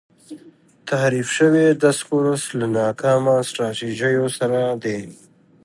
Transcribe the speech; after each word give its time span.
تحریف 0.87 1.27
شوی 1.37 1.65
دسکورس 1.83 2.43
له 2.59 2.67
ناکامه 2.77 3.35
سټراټیژیو 3.47 4.25
سره 4.39 4.59
دی. 4.83 5.01